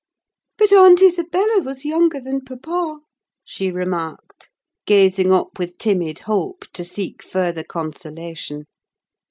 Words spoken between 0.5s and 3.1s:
"But Aunt Isabella was younger than papa,"